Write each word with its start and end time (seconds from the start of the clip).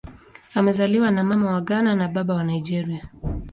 Amezaliwa 0.55 1.11
na 1.11 1.23
Mama 1.23 1.51
wa 1.51 1.61
Ghana 1.61 1.95
na 1.95 2.07
Baba 2.07 2.33
wa 2.35 2.43
Nigeria. 2.43 3.09